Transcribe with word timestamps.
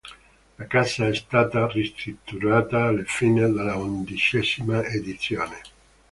La 0.57 0.65
casa 0.65 1.05
è 1.09 1.13
stata 1.13 1.67
ristrutturata 1.67 2.85
alla 2.85 3.03
fine 3.05 3.41
della 3.51 3.75
undicesima 3.75 4.83
edizione. 4.83 5.57